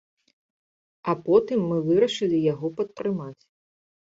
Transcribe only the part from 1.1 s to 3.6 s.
А потым мы вырашылі яго падтрымаць.